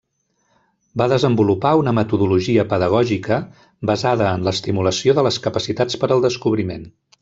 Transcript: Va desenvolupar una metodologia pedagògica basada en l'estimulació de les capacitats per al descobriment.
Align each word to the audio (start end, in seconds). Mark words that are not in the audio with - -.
Va 1.01 1.05
desenvolupar 1.11 1.73
una 1.81 1.93
metodologia 1.99 2.65
pedagògica 2.73 3.39
basada 3.93 4.35
en 4.39 4.51
l'estimulació 4.51 5.19
de 5.21 5.29
les 5.31 5.43
capacitats 5.49 6.05
per 6.05 6.15
al 6.19 6.31
descobriment. 6.31 6.95